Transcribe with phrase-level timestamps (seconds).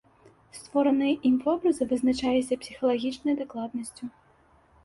[0.59, 4.05] Створаныя ім вобразы вызначаліся псіхалагічнай дакладнасцю.